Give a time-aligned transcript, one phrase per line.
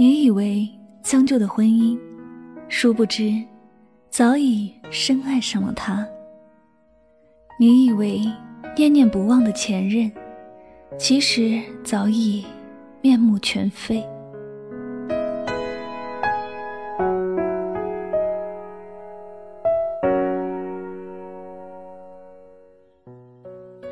[0.00, 0.66] 你以为
[1.02, 1.98] 将就的婚姻，
[2.70, 3.34] 殊不知
[4.08, 6.08] 早已深爱上了他。
[7.58, 8.22] 你以为
[8.74, 10.10] 念念不忘的前任，
[10.98, 12.46] 其实早已
[13.02, 14.02] 面目全非。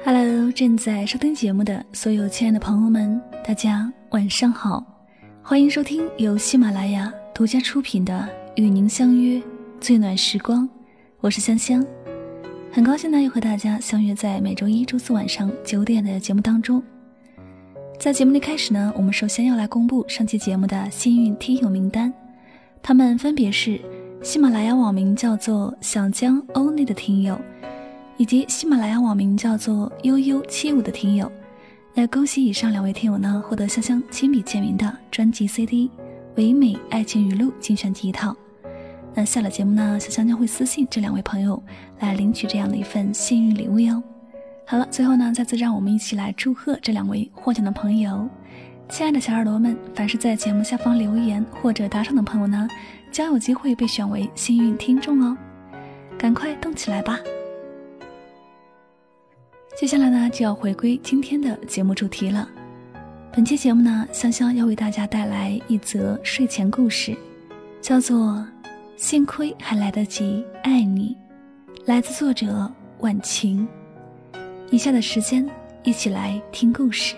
[0.02, 4.82] Hello，正在收听节目的所有亲爱的朋友们，大家晚上好，
[5.48, 8.12] 欢迎收听由喜马拉雅独家出品的
[8.62, 9.42] 《与您相约
[9.80, 10.64] 最暖时光》，
[11.20, 11.82] 我是香香，
[12.70, 16.82] 很高兴呢又和大家相约在每周一、周四晚上九点的节目当中。
[17.98, 22.12] 在节目的开始呢，我们首先要来公布上期节目的幸运听友名单，
[22.82, 23.80] 他们分别是
[24.22, 27.40] 喜马拉雅网名叫做小江欧内的听友。
[28.18, 31.32] 以及喜马拉雅网名叫做悠悠七五的听友，
[32.00, 35.88] 那恭喜以上两位听友呢，获得香香亲笔签名的专辑 CD
[36.36, 38.36] 《唯美爱情语录精选集》一套。
[39.14, 41.60] 那下了节目呢，香香将会私信这两位朋友
[41.98, 44.00] 来领取这样的一份幸运礼物哟。
[44.64, 48.28] 好了，最后呢，再次让我们一起来祝贺这两位获奖的朋友。
[48.88, 52.68] 亲爱的小耳朵们，凡是在节目下方留言或者打赏的朋友呢，
[53.10, 55.36] 将有机会被选为幸运听众哦。
[56.16, 57.18] 赶快动起来吧！
[59.78, 62.48] 接下来呢，就要回归今天的节目主题了。
[63.32, 67.16] 本期节目呢，香香要为大家带来一则睡前故事，
[67.80, 68.16] 叫做
[68.96, 71.16] 《幸亏还来得及爱你》，
[71.84, 72.68] 来自作者
[72.98, 73.68] 晚晴。
[74.72, 75.48] 以下的时间，
[75.84, 77.14] 一起来听故事。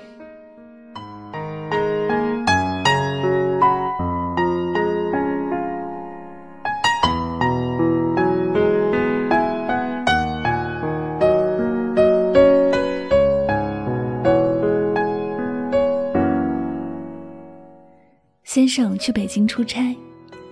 [18.70, 19.96] 生去北京出差，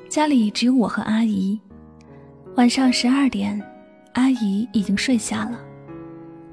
[0.09, 1.59] 家里只有我和阿姨。
[2.57, 3.63] 晚上十二点，
[4.15, 5.61] 阿姨已经睡下了，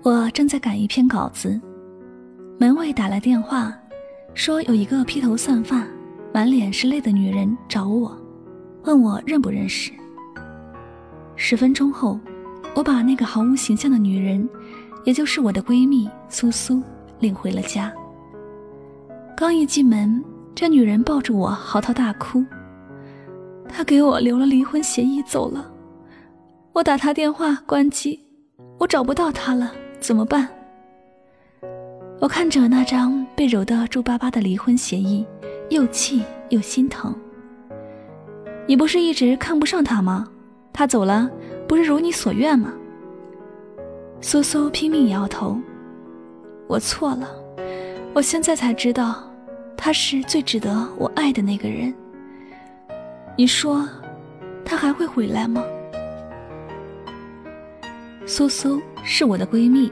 [0.03, 1.59] 我正在赶一篇稿子。
[2.59, 3.75] 门卫打来电话，
[4.35, 5.83] 说有一个披头散发、
[6.31, 8.15] 满脸是泪的女人找我，
[8.83, 9.91] 问我认不认识。
[11.35, 12.19] 十分钟后，
[12.75, 14.47] 我把那个毫无形象的女人，
[15.03, 16.83] 也就是我的闺蜜苏苏，
[17.19, 17.91] 领回了家。
[19.35, 20.23] 刚一进门。
[20.55, 22.43] 这女人抱着我嚎啕大哭。
[23.67, 25.69] 她给我留了离婚协议走了，
[26.71, 28.17] 我打她电话关机，
[28.79, 30.47] 我找不到她了，怎么办？
[32.21, 35.25] 我看着那张被揉得皱巴巴的离婚协议，
[35.69, 37.13] 又气又心疼。
[38.65, 40.25] 你不是一直看不上他吗？
[40.71, 41.29] 他走了，
[41.67, 42.73] 不是如你所愿吗？
[44.21, 45.59] 苏苏拼命摇头。
[46.67, 47.29] 我错了，
[48.13, 49.29] 我现在才知道。
[49.77, 51.93] 他是最值得我爱的那个人。
[53.37, 53.87] 你说，
[54.63, 55.63] 他还会回来吗？
[58.25, 59.91] 苏苏是我的闺蜜，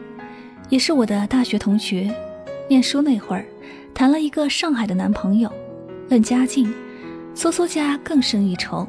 [0.70, 2.14] 也是我的大学同学。
[2.68, 3.46] 念书那会儿，
[3.94, 5.52] 谈了一个上海的男朋友。
[6.10, 6.74] 论家境，
[7.36, 8.88] 苏苏家更胜一筹。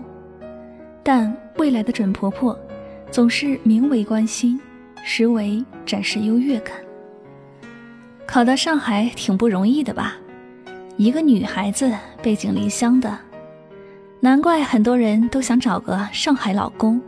[1.02, 2.58] 但未来的准婆婆，
[3.10, 4.58] 总是名为关心，
[5.04, 6.76] 实为展示优越感。
[8.26, 10.16] 考到上海挺不容易的吧？
[10.96, 13.18] 一个女孩子背井离乡的，
[14.20, 17.00] 难怪很多人都想找个上海老公。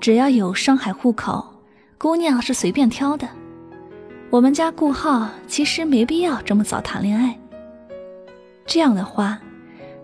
[0.00, 1.46] 只要有上海户口，
[1.96, 3.28] 姑娘是随便挑的。
[4.30, 7.38] 我们家顾浩其实没必要这么早谈恋爱。
[8.66, 9.38] 这样的话，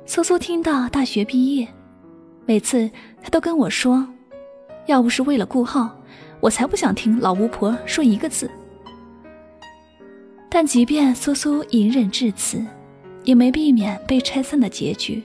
[0.07, 1.67] 苏苏听到大学毕业，
[2.47, 2.89] 每次
[3.21, 4.07] 她都跟我说
[4.87, 5.91] ：“要不是为了顾浩，
[6.39, 8.49] 我才不想听老巫婆说一个字。”
[10.49, 12.65] 但即便苏苏隐忍至此。
[13.25, 15.23] 也没避免被拆散的结局。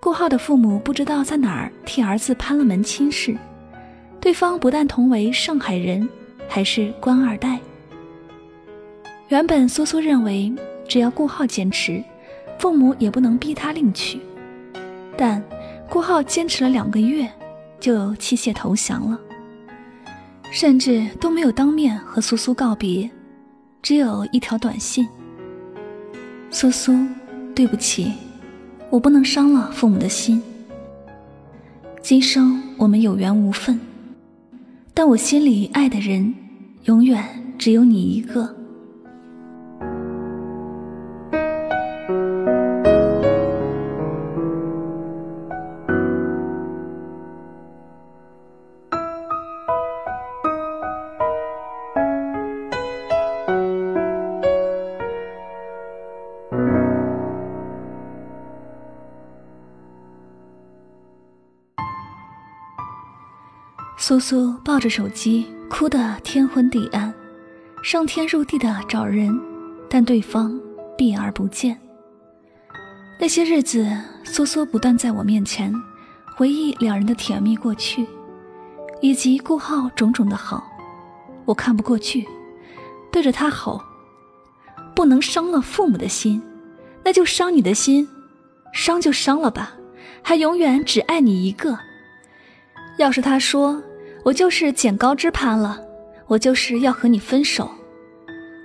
[0.00, 3.36] 顾浩的父母不知道在哪儿替儿子攀了门亲事，
[4.20, 6.08] 对方不但同为上海人，
[6.48, 7.60] 还是官二代。
[9.28, 10.52] 原本苏苏认为，
[10.88, 12.02] 只要顾浩坚持，
[12.58, 14.18] 父母也不能逼他另娶。
[15.16, 15.42] 但
[15.88, 17.30] 顾浩坚持了两个月，
[17.78, 19.18] 就弃械投降了，
[20.50, 23.08] 甚至都没有当面和苏苏告别，
[23.82, 25.08] 只有一条短信。
[26.54, 26.94] 苏苏，
[27.54, 28.12] 对不起，
[28.90, 30.40] 我不能伤了父母的心。
[32.02, 33.80] 今生我们有缘无分，
[34.92, 36.34] 但我心里爱的人，
[36.84, 37.24] 永远
[37.56, 38.54] 只有你一个。
[64.12, 67.14] 苏苏抱着手机，哭得天昏地暗，
[67.82, 69.40] 上天入地的找人，
[69.88, 70.60] 但对方
[70.98, 71.80] 避而不见。
[73.18, 73.90] 那些日子，
[74.22, 75.74] 苏苏不断在我面前
[76.36, 78.06] 回忆两人的甜蜜过去，
[79.00, 80.62] 以及顾浩种种的好，
[81.46, 82.28] 我看不过去，
[83.10, 83.80] 对着他吼
[84.94, 86.42] ：“不能伤了父母的心，
[87.02, 88.06] 那就伤你的心，
[88.74, 89.72] 伤就伤了吧，
[90.20, 91.78] 还永远只爱你一个。
[92.98, 93.82] 要是他说……”
[94.24, 95.80] 我就是捡高枝攀了，
[96.26, 97.70] 我就是要和你分手，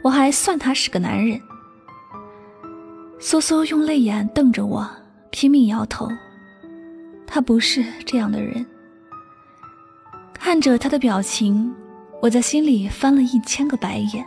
[0.03, 1.39] 我还算他是个男人。
[3.19, 4.87] 苏苏用泪眼瞪着我，
[5.31, 6.07] 拼命摇头。
[7.25, 8.65] 他不是这样的人。
[10.33, 11.73] 看着他的表情，
[12.21, 14.23] 我在心里翻了一千个白眼。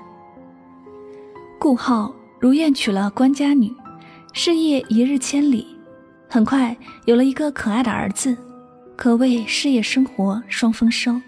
[1.58, 3.72] 顾浩如愿娶了官家女，
[4.32, 5.66] 事业一日千里，
[6.28, 8.36] 很快有了一个可爱的儿子。
[9.00, 11.18] 可谓事业生活双丰收，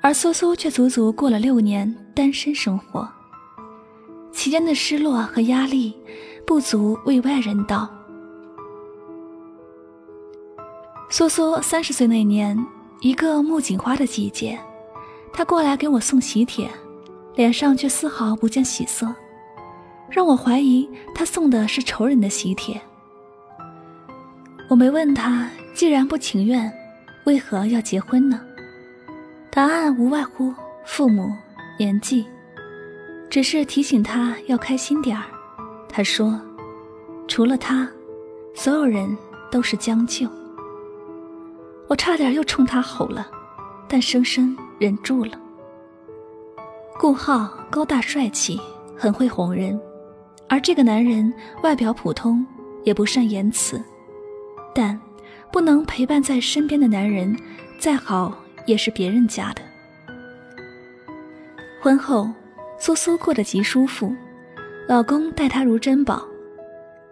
[0.00, 3.06] 而苏苏却足足过了六年单身生活，
[4.32, 5.94] 期间的失落和压力
[6.46, 7.86] 不足为外人道。
[11.10, 12.58] 苏苏三十岁那年，
[13.02, 14.58] 一个木槿花的季节，
[15.30, 16.70] 他过来给我送喜帖，
[17.34, 19.14] 脸上却丝毫不见喜色，
[20.08, 22.80] 让我怀疑他送的是仇人的喜帖。
[24.70, 25.50] 我没问他。
[25.74, 26.72] 既然不情愿，
[27.24, 28.40] 为何要结婚呢？
[29.50, 30.54] 答案无外乎
[30.84, 31.30] 父母、
[31.78, 32.26] 年纪，
[33.28, 35.24] 只是提醒他要开心点儿。
[35.88, 36.40] 他说
[37.26, 37.88] ：“除了他，
[38.54, 39.16] 所有人
[39.50, 40.28] 都是将就。”
[41.88, 43.28] 我差点又冲他吼了，
[43.88, 45.32] 但生生忍住了。
[46.98, 48.60] 顾浩高大帅气，
[48.96, 49.78] 很会哄人，
[50.48, 51.32] 而这个男人
[51.62, 52.46] 外表普通，
[52.84, 53.82] 也不善言辞，
[54.74, 55.00] 但。
[55.52, 57.36] 不能陪伴在身边的男人，
[57.78, 58.34] 再好
[58.64, 59.60] 也是别人家的。
[61.82, 62.30] 婚后，
[62.78, 64.16] 苏苏过得极舒服，
[64.88, 66.26] 老公待她如珍宝，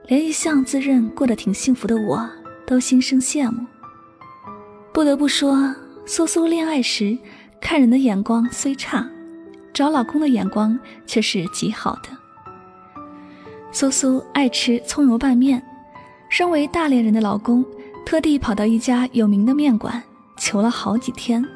[0.06, 2.26] 连一向自认过得挺幸福的我
[2.66, 3.66] 都心生羡慕。
[4.90, 5.74] 不得不说，
[6.06, 7.18] 苏苏恋爱时
[7.60, 9.06] 看人的眼光虽差，
[9.74, 12.08] 找老公的眼光却是极好的。
[13.70, 15.62] 苏苏爱吃葱油拌面，
[16.30, 17.62] 身为大连人的老公。
[18.04, 20.02] 特地跑到一家有名的面馆，
[20.36, 21.46] 求了好几天。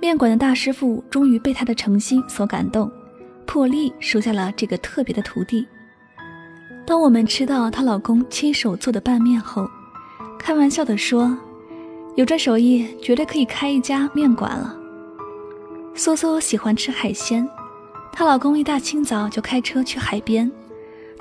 [0.00, 2.90] 面馆的大师傅终于被她的诚心所感动，
[3.46, 5.66] 破例收下了这个特别的徒弟。
[6.86, 9.68] 当我们吃到她老公亲手做的拌面后，
[10.38, 11.36] 开玩笑地说
[12.16, 14.76] ：“有这手艺，绝对可以开一家面馆了。”
[15.94, 17.48] 苏苏喜欢吃海鲜，
[18.12, 20.50] 她老公一大清早就开车去海边，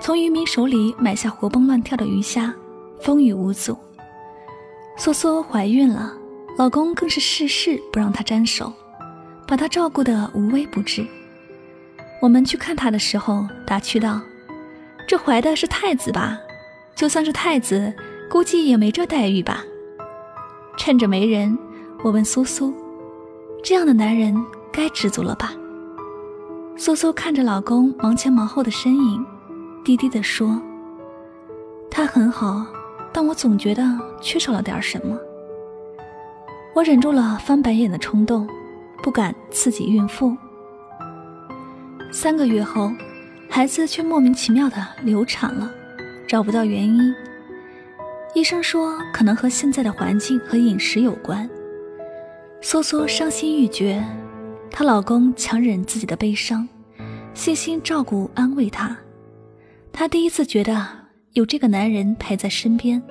[0.02, 2.54] 从渔民手里买下活蹦乱跳的鱼虾，
[3.00, 3.78] 风雨无阻。
[4.96, 6.14] 苏苏怀孕了，
[6.58, 8.72] 老公更是事事不让她沾手，
[9.48, 11.06] 把她照顾得无微不至。
[12.22, 14.22] 我们去看她的时候，打趣道
[15.08, 16.38] ：“这怀的是太子吧？
[16.96, 17.92] 就算是太子，
[18.30, 19.64] 估计也没这待遇吧？”
[20.78, 21.58] 趁着没人，
[22.04, 22.74] 我问苏苏
[23.64, 24.34] ：“这样的男人
[24.72, 25.54] 该知足了吧？”
[26.78, 29.26] 苏苏看着老公忙前忙后的身影，
[29.84, 30.62] 低低地说
[31.90, 32.66] ：“他很好。”
[33.14, 33.84] 但我总觉得
[34.20, 35.16] 缺少了点什么，
[36.74, 38.50] 我忍住了翻白眼的冲动，
[39.04, 40.36] 不敢刺激孕妇。
[42.12, 42.92] 三个月后，
[43.48, 45.72] 孩子却莫名其妙的流产了，
[46.28, 47.14] 找不到原因。
[48.34, 51.48] 医生说可能和现在的环境和饮食有关。
[52.62, 54.04] 苏苏伤心欲绝，
[54.72, 56.68] 她老公强忍自己的悲伤，
[57.36, 58.98] 细心照顾安慰她。
[59.92, 61.03] 她第一次觉得。
[61.34, 63.02] 有这个男人陪在身边，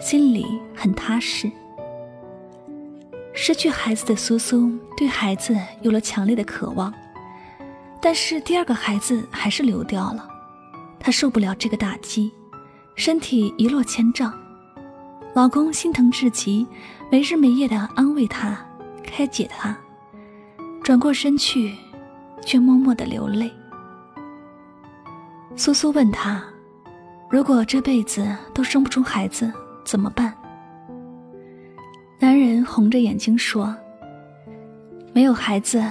[0.00, 0.44] 心里
[0.74, 1.48] 很踏实。
[3.32, 6.92] 失去孩子的苏苏对孩子有了强烈的渴望，
[8.02, 10.28] 但是第二个孩子还是流掉了，
[10.98, 12.32] 她受不了这个打击，
[12.96, 14.36] 身体一落千丈。
[15.32, 16.66] 老公心疼至极，
[17.12, 18.58] 没日没夜的安慰她，
[19.04, 19.78] 开解她，
[20.82, 21.76] 转过身去，
[22.44, 23.48] 却默默的流泪。
[25.54, 26.42] 苏苏问他。
[27.30, 29.52] 如果这辈子都生不出孩子
[29.84, 30.32] 怎么办？
[32.18, 33.76] 男人红着眼睛说
[35.12, 35.84] ：“没有孩子，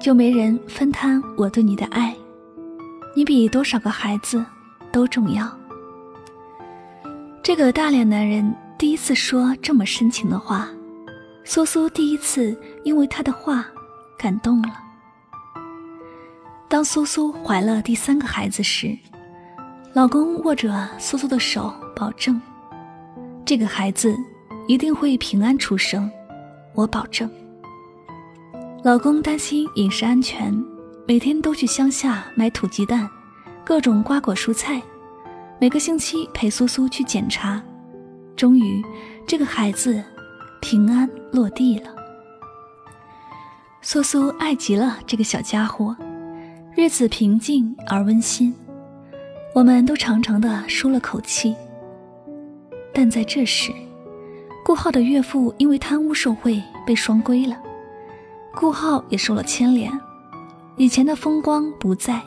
[0.00, 2.12] 就没人分摊我对你的爱，
[3.14, 4.44] 你比多少个孩子
[4.90, 5.48] 都重要。”
[7.40, 10.68] 这个大脸男人第一次说这么深情的话，
[11.44, 13.64] 苏苏第一次因为他的话
[14.18, 14.70] 感动了。
[16.68, 18.98] 当苏苏怀了第三个孩子时。
[19.92, 22.40] 老公握着苏苏的手，保证
[23.44, 24.14] 这个孩子
[24.68, 26.08] 一定会平安出生，
[26.74, 27.28] 我保证。
[28.84, 30.54] 老公担心饮食安全，
[31.08, 33.08] 每天都去乡下买土鸡蛋、
[33.64, 34.80] 各种瓜果蔬菜，
[35.60, 37.60] 每个星期陪苏苏去检查。
[38.36, 38.80] 终于，
[39.26, 40.00] 这个孩子
[40.60, 41.90] 平安落地了。
[43.82, 45.96] 苏苏爱极了这个小家伙，
[46.76, 48.54] 日子平静而温馨。
[49.52, 51.54] 我们都长长的舒了口气。
[52.92, 53.72] 但在这时，
[54.64, 57.56] 顾浩的岳父因为贪污受贿被双规了，
[58.54, 59.90] 顾浩也受了牵连，
[60.76, 62.20] 以前的风光不在，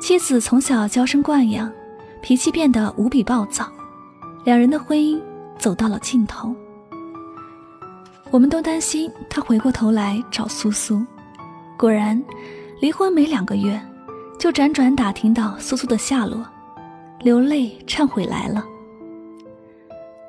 [0.00, 1.70] 妻子从小娇生惯养，
[2.22, 3.70] 脾气变得无比暴躁，
[4.44, 5.20] 两人的婚姻
[5.58, 6.54] 走到了尽头。
[8.30, 11.04] 我们都担心他回过头来找苏苏，
[11.78, 12.22] 果然，
[12.80, 13.80] 离婚没两个月，
[14.38, 16.44] 就辗转打听到苏苏的下落，
[17.20, 18.64] 流泪忏悔来了。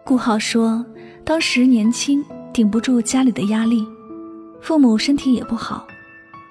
[0.05, 0.85] 顾浩说
[1.25, 3.85] ：“当时年轻，顶不住家里的压力，
[4.61, 5.85] 父母身体也不好，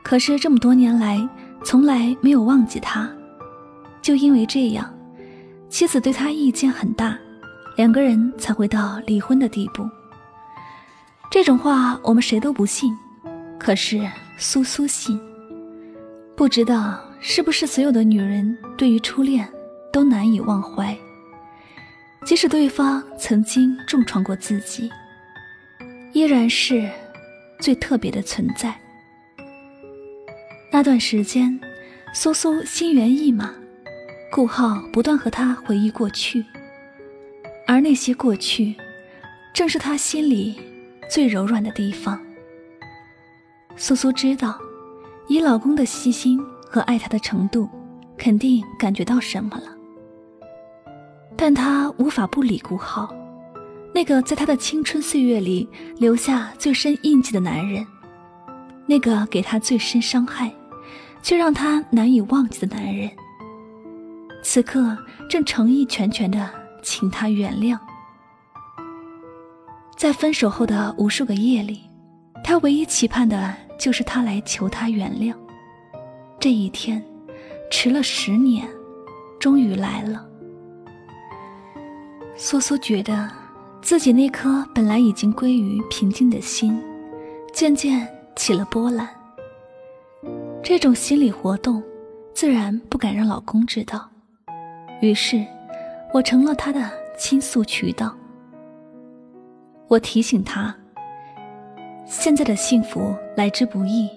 [0.03, 1.27] 可是这么多年来，
[1.65, 3.09] 从来没有忘记他。
[4.03, 4.93] 就因为这样，
[5.69, 7.17] 妻子对他意见很大，
[7.77, 9.89] 两个人才会到离婚的地步。
[11.31, 12.95] 这种话我们谁都不信，
[13.59, 14.01] 可是
[14.37, 15.19] 苏苏信。
[16.37, 19.49] 不知道是不是所有的女人对于初恋
[19.91, 20.95] 都难以忘怀。”
[22.23, 24.91] 即使对方曾经重创过自己，
[26.13, 26.87] 依然是
[27.61, 28.75] 最特别的存在。
[30.71, 31.59] 那段时间，
[32.13, 33.55] 苏苏心猿意马，
[34.31, 36.45] 顾浩不断和他回忆过去，
[37.67, 38.75] 而那些过去，
[39.55, 40.61] 正是他心里
[41.11, 42.21] 最柔软的地方。
[43.77, 44.59] 苏苏知道，
[45.27, 46.39] 以老公的细心
[46.75, 47.69] 和爱他的程度，
[48.19, 49.67] 肯定感觉到什么了。
[51.37, 53.15] 但他无法不理顾浩，
[53.95, 57.87] 那个在他的青春岁月里留下最深印记的男人，
[58.87, 60.53] 那个给他最深伤害，
[61.23, 63.09] 却让他难以忘记的男人，
[64.43, 64.99] 此刻
[65.31, 66.51] 正诚意全全的
[66.83, 67.79] 请他原谅。
[69.97, 71.83] 在分手后的无数个夜里，
[72.43, 75.33] 他唯一期盼的就是他来求他原谅。
[76.39, 77.03] 这一天，
[77.71, 78.69] 迟了十年，
[79.41, 80.27] 终于来了。
[82.37, 83.31] 苏苏觉得，
[83.81, 86.79] 自己那颗本来已经归于平静的心，
[87.53, 89.09] 渐渐起了波澜。
[90.63, 91.83] 这种心理活动，
[92.35, 94.09] 自然不敢让老公知道。
[95.01, 95.45] 于是，
[96.13, 98.15] 我成了他的倾诉渠道。
[99.87, 100.75] 我提醒他，
[102.07, 104.09] 现在的幸福来之不易，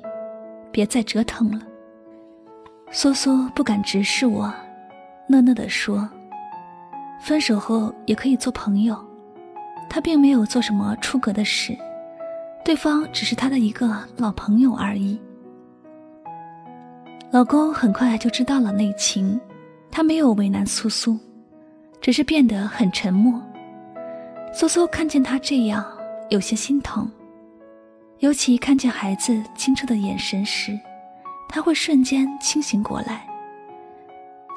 [0.71, 1.66] 别再折腾了。
[2.89, 4.51] 苏苏不敢直视我，
[5.27, 6.08] 讷讷地说。
[7.20, 8.98] 分手后也可以做朋友，
[9.89, 11.77] 他并没有做什么出格的事，
[12.63, 15.20] 对方只是他的一个老朋友而已。
[17.29, 19.38] 老公很快就知道了内情，
[19.91, 21.20] 他没有为难苏苏，
[22.00, 23.41] 只是变得很沉默。
[24.53, 25.86] 苏苏看见他这样，
[26.29, 27.10] 有些心疼，
[28.20, 30.79] 尤其看见孩子清澈的眼神时，
[31.49, 33.25] 他会瞬间清醒过来，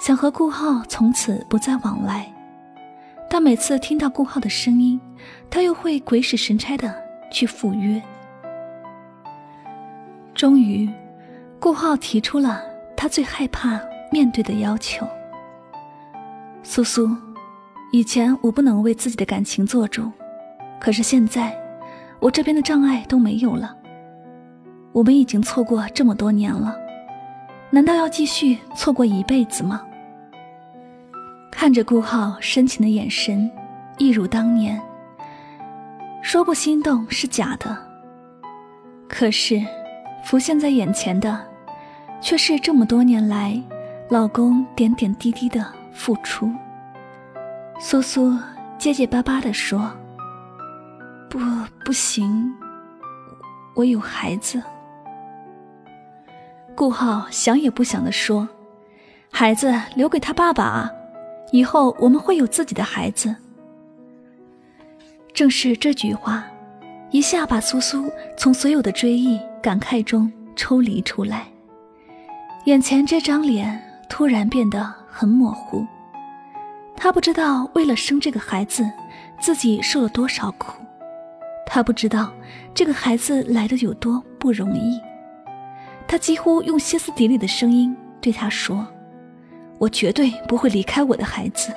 [0.01, 2.31] 想和顾浩从此不再往来。
[3.29, 5.01] 但每次听到顾浩的声音，
[5.49, 6.93] 他又会鬼使神差的
[7.31, 8.03] 去赴约。
[10.35, 10.91] 终于，
[11.61, 12.63] 顾浩提出了
[12.97, 13.81] 他最害怕
[14.11, 15.07] 面对的要求
[16.65, 17.09] ：“苏苏，
[17.93, 20.11] 以前我不能为自己的感情做主，
[20.81, 21.57] 可是现在，
[22.19, 23.77] 我这边的障碍都没有了。
[24.93, 26.77] 我们已经错过这么多年了，
[27.71, 29.83] 难道要继续错过一辈子吗？”
[31.53, 33.51] 看着顾浩深情的眼神，
[33.99, 34.81] 一如当年。
[36.23, 37.77] 说不心动是假的，
[39.09, 39.61] 可是
[40.25, 41.41] 浮现在眼前的，
[42.21, 43.61] 却是这么多年来
[44.09, 46.51] 老公点点滴滴的付出。
[47.79, 48.37] 苏苏
[48.77, 49.91] 结结巴巴地说
[51.31, 51.39] ：“不，
[51.85, 52.53] 不行，
[53.75, 54.63] 我有孩子。”
[56.81, 58.49] 顾浩想也不想地说
[59.31, 60.91] ：“孩子留给他爸爸啊。”
[61.53, 63.37] 以后我们会有自己的孩子。
[65.35, 66.43] 正是这句话，
[67.11, 71.49] 一下把苏苏从所有的追忆、感慨中抽离出来。
[72.65, 75.85] 眼前这张脸突然变得很模糊。
[76.97, 78.91] 他不知道为了生这个孩子，
[79.39, 80.73] 自己受了多少苦；
[81.67, 82.33] 他不知道
[82.73, 84.99] 这个孩子来的有多不容易。
[86.11, 88.85] 他几乎用歇斯底里的声音对他说。
[89.79, 91.73] 我绝对不会离开我的孩子。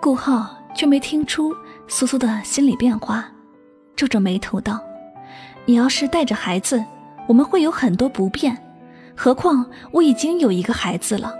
[0.00, 1.54] 顾浩却没听出
[1.86, 3.24] 苏苏的心理变化，
[3.94, 4.80] 皱着眉头道
[5.64, 6.84] ：“你要是带着孩子，
[7.28, 8.58] 我们会有很多不便。
[9.16, 11.32] 何况我已经有一个孩子了。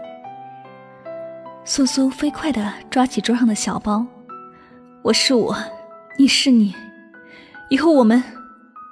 [1.64, 4.06] 苏苏飞快地抓起桌上的小包，
[5.02, 5.56] 我是我，
[6.16, 6.72] 你是你，
[7.68, 8.22] 以后我们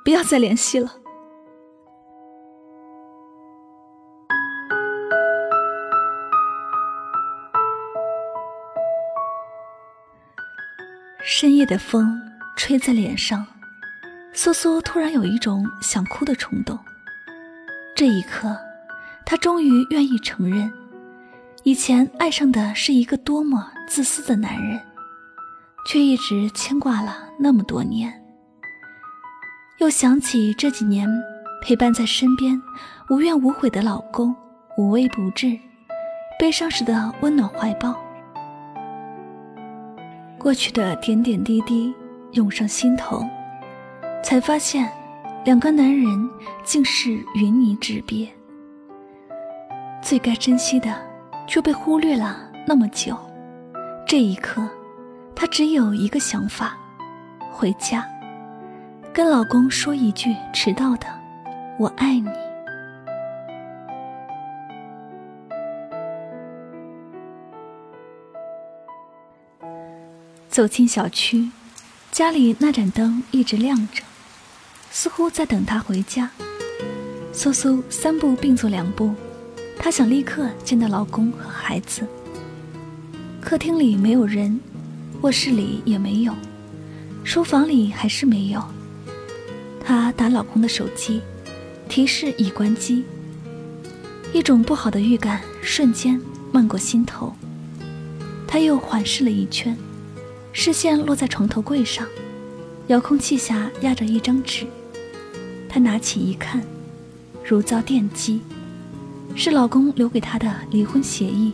[0.04, 0.96] 不要再联系了。
[11.32, 12.20] 深夜的风
[12.56, 13.46] 吹在脸上，
[14.32, 16.76] 苏苏突然有一种想哭的冲动。
[17.94, 18.58] 这一刻，
[19.24, 20.68] 她终于愿意承认，
[21.62, 24.80] 以前爱上的是一个多么自私的男人，
[25.86, 28.12] 却一直牵挂了那么多年。
[29.78, 31.08] 又想起这几年
[31.62, 32.60] 陪伴在身边、
[33.08, 34.34] 无怨无悔的老公，
[34.76, 35.56] 无微不至，
[36.40, 38.09] 悲伤时的温暖怀抱。
[40.40, 41.94] 过去的点点滴滴
[42.32, 43.22] 涌上心头，
[44.24, 44.90] 才发现，
[45.44, 46.08] 两个男人
[46.64, 48.26] 竟是云泥之别。
[50.00, 50.96] 最该珍惜的，
[51.46, 53.14] 却被忽略了那么久。
[54.06, 54.66] 这一刻，
[55.36, 56.74] 她只有一个想法：
[57.52, 58.02] 回家，
[59.12, 61.06] 跟老公说一句迟到的
[61.78, 62.30] “我爱你”。
[70.50, 71.48] 走进小区，
[72.10, 74.02] 家里那盏灯一直亮着，
[74.90, 76.28] 似乎在等他回家。
[77.32, 79.14] 苏苏三步并作两步，
[79.78, 82.04] 她想立刻见到老公和孩子。
[83.40, 84.58] 客厅里没有人，
[85.20, 86.34] 卧室里也没有，
[87.22, 88.60] 书房里还是没有。
[89.84, 91.20] 她打老公的手机，
[91.88, 93.04] 提示已关机。
[94.32, 97.32] 一种不好的预感瞬间漫过心头，
[98.48, 99.78] 她又环视了一圈。
[100.52, 102.06] 视线落在床头柜上，
[102.88, 104.66] 遥控器下压着一张纸。
[105.68, 106.62] 她拿起一看，
[107.44, 108.40] 如遭电击，
[109.36, 111.52] 是老公留给她的离婚协议，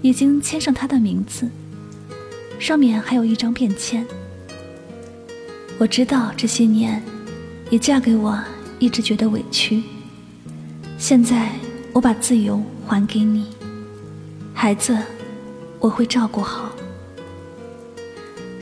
[0.00, 1.48] 已经签上他的名字，
[2.58, 4.06] 上面还有一张便签。
[5.78, 7.02] 我知道这些年，
[7.68, 8.42] 你嫁给我
[8.78, 9.82] 一直觉得委屈，
[10.96, 11.52] 现在
[11.92, 13.46] 我把自由还给你，
[14.54, 14.96] 孩子，
[15.78, 16.72] 我会照顾好。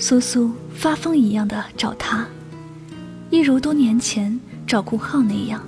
[0.07, 2.29] 苏苏发疯一样的找他，
[3.31, 5.67] 一如多年前找顾浩那样，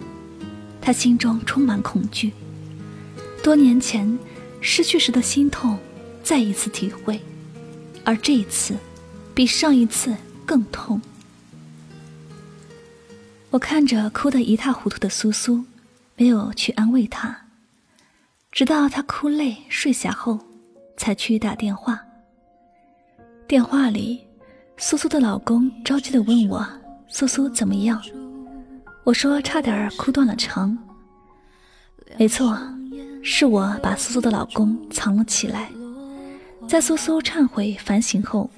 [0.78, 2.34] 他心中充满恐惧。
[3.42, 4.18] 多年前
[4.60, 5.78] 失去时的心痛，
[6.22, 7.18] 再一次体会，
[8.04, 8.76] 而这一次，
[9.34, 11.00] 比上一次更痛。
[13.48, 15.64] 我看着哭得一塌糊涂的苏苏，
[16.14, 17.34] 没有去安慰她，
[18.52, 20.38] 直到她哭累睡下后，
[20.98, 21.98] 才去打电话。
[23.48, 24.25] 电话里。
[24.78, 26.64] 苏苏的老公着急的问我
[27.08, 28.00] ：“苏苏怎么样？”
[29.04, 30.76] 我说：“差点哭断了肠。”
[32.18, 32.58] 没错，
[33.22, 35.70] 是我把苏苏的老公藏了起来。
[36.68, 38.50] 在苏苏忏悔反省后，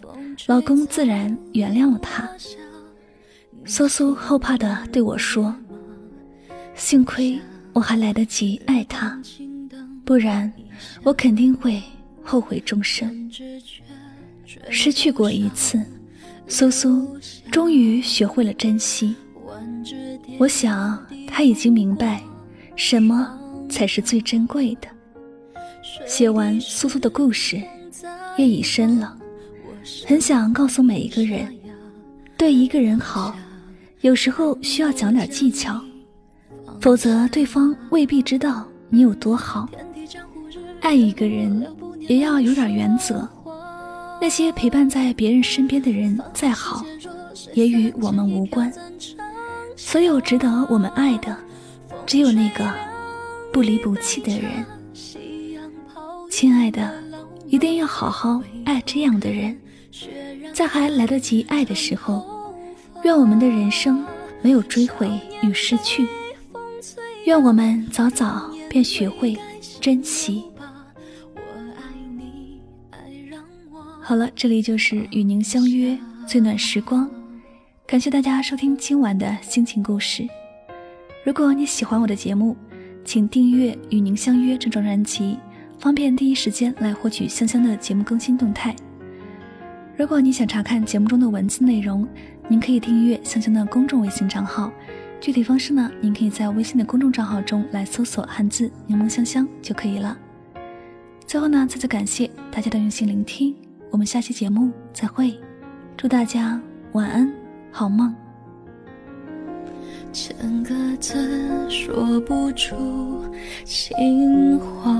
[0.46, 2.28] 老公自然原谅了她。
[3.64, 5.54] 苏苏后怕的对我说
[6.74, 7.38] ：“幸亏
[7.72, 9.20] 我还来得及爱他，
[10.04, 10.52] 不然
[11.04, 11.80] 我肯定会
[12.24, 13.30] 后悔终生。
[14.68, 15.80] 失去过一次。”
[16.48, 17.06] 苏苏
[17.52, 19.14] 终于学会了珍惜。
[20.38, 22.22] 我想他已经明白，
[22.74, 24.88] 什么才是最珍贵的。
[26.06, 27.62] 写完苏苏的故事，
[28.38, 29.16] 夜已深了，
[30.06, 31.46] 很想告诉每一个人：
[32.36, 33.36] 对一个人好，
[34.00, 35.78] 有时候需要讲点技巧，
[36.80, 39.68] 否则对方未必知道你有多好。
[40.80, 41.66] 爱一个人，
[42.00, 43.28] 也要有点原则。
[44.20, 46.84] 那些陪伴在别人身边的人再好，
[47.54, 48.72] 也与我们无关。
[49.76, 51.36] 所有值得我们爱的，
[52.04, 52.68] 只有那个
[53.52, 54.64] 不离不弃的人。
[56.30, 56.92] 亲爱的，
[57.46, 59.56] 一定要好好爱这样的人，
[60.52, 62.26] 在还来得及爱的时候。
[63.04, 64.04] 愿我们的人生
[64.42, 65.08] 没有追悔
[65.42, 66.04] 与失去，
[67.24, 69.38] 愿我们早早便学会
[69.80, 70.44] 珍惜。
[74.08, 75.94] 好了，这里就是与您相约
[76.26, 77.06] 最暖时光，
[77.86, 80.26] 感谢大家收听今晚的心情故事。
[81.26, 82.56] 如果你喜欢我的节目，
[83.04, 85.36] 请订阅《与您相约》这张专辑，
[85.78, 88.74] 方便第一时间来获取香香的节目更新动态。
[89.94, 92.08] 如果你想查看节目中的文字内容，
[92.48, 94.72] 您可以订阅香香的公众微信账号，
[95.20, 100.16] 具体方式呢，您可以在微信的公众账号中来搜索汉字“柠檬香香”就可以了。
[101.26, 103.54] 最后呢，再次感谢大家的用心聆听。
[103.90, 105.34] 我们下期节目再会，
[105.96, 106.60] 祝大家
[106.92, 107.30] 晚安，
[107.70, 108.14] 好梦。
[110.12, 111.16] 千个字
[111.70, 113.24] 说不出
[113.64, 114.92] 情话，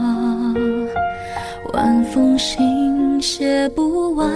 [1.75, 4.31] 万封信写不完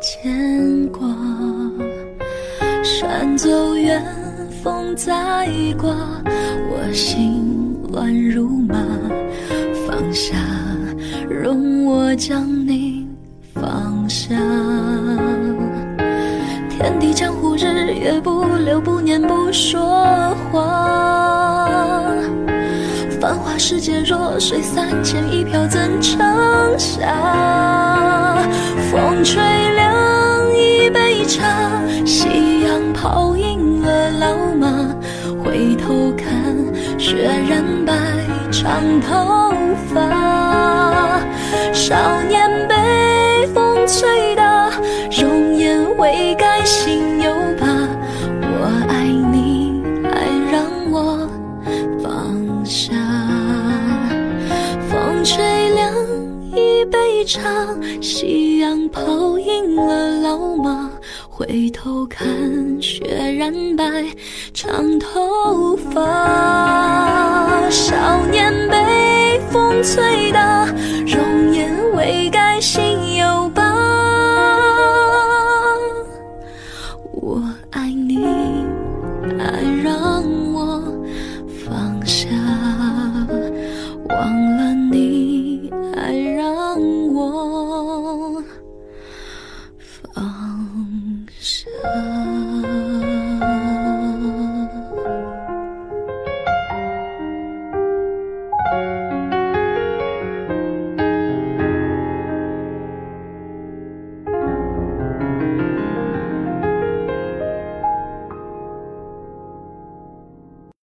[0.00, 1.08] 牵挂，
[2.82, 4.04] 山走远，
[4.62, 5.48] 风再
[5.78, 5.90] 刮，
[6.70, 8.76] 我心乱如麻。
[9.86, 10.36] 放下，
[11.28, 12.93] 容我将你
[14.08, 14.34] 下。
[16.70, 22.10] 天地江湖，日月不留，不念不说话。
[23.20, 26.18] 繁华世界，弱水三千，一瓢怎盛
[26.78, 27.08] 下？
[28.90, 29.42] 风吹
[29.74, 31.46] 凉一杯茶，
[32.04, 34.68] 夕阳泡影了老马。
[35.42, 36.28] 回头看，
[36.98, 37.94] 雪染白
[38.50, 39.52] 长头
[39.92, 41.20] 发。
[41.72, 41.94] 少
[42.28, 42.74] 年被
[43.86, 44.70] 吹大
[45.10, 47.66] 容颜未改心有疤
[48.40, 51.28] 我爱你爱让我
[52.02, 52.94] 放下
[54.88, 55.92] 风吹凉
[56.52, 57.42] 一杯茶
[58.00, 60.90] 夕阳泡影了老马
[61.28, 62.26] 回头看
[62.80, 63.04] 雪
[63.36, 63.84] 染白
[64.54, 70.66] 长头发少年被风吹大